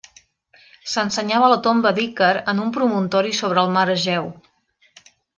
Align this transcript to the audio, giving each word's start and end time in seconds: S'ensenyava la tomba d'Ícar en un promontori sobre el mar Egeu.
S'ensenyava 0.91 1.49
la 1.51 1.59
tomba 1.67 1.91
d'Ícar 1.99 2.29
en 2.53 2.61
un 2.63 2.71
promontori 2.77 3.35
sobre 3.41 3.65
el 3.65 3.69
mar 3.79 3.83
Egeu. 3.97 4.31